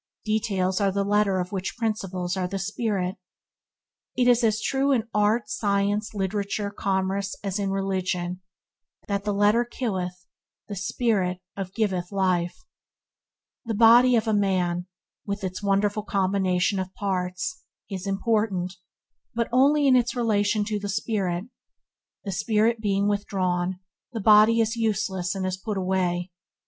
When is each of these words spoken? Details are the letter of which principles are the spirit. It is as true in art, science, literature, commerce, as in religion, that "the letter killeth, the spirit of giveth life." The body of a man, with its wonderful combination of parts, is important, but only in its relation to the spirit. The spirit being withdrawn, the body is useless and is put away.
Details 0.25 0.81
are 0.81 0.91
the 0.91 1.03
letter 1.03 1.37
of 1.39 1.51
which 1.51 1.77
principles 1.77 2.35
are 2.35 2.47
the 2.47 2.57
spirit. 2.57 3.17
It 4.17 4.27
is 4.27 4.43
as 4.43 4.59
true 4.59 4.91
in 4.91 5.07
art, 5.13 5.47
science, 5.47 6.15
literature, 6.15 6.71
commerce, 6.71 7.35
as 7.43 7.59
in 7.59 7.69
religion, 7.69 8.41
that 9.07 9.25
"the 9.25 9.31
letter 9.31 9.63
killeth, 9.63 10.25
the 10.67 10.75
spirit 10.75 11.37
of 11.55 11.75
giveth 11.75 12.11
life." 12.11 12.65
The 13.65 13.75
body 13.75 14.15
of 14.15 14.27
a 14.27 14.33
man, 14.33 14.87
with 15.27 15.43
its 15.43 15.61
wonderful 15.61 16.01
combination 16.01 16.79
of 16.79 16.91
parts, 16.95 17.61
is 17.87 18.07
important, 18.07 18.73
but 19.35 19.49
only 19.51 19.85
in 19.85 19.95
its 19.95 20.15
relation 20.15 20.65
to 20.65 20.79
the 20.79 20.89
spirit. 20.89 21.45
The 22.23 22.31
spirit 22.31 22.81
being 22.81 23.07
withdrawn, 23.07 23.79
the 24.13 24.19
body 24.19 24.61
is 24.61 24.75
useless 24.75 25.35
and 25.35 25.45
is 25.45 25.57
put 25.57 25.77
away. 25.77 26.31